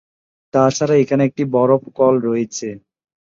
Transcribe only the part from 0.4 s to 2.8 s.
তাছাড়া এখানে একটি বরফ কল রয়েছে।